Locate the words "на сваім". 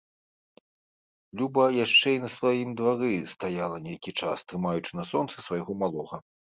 2.25-2.69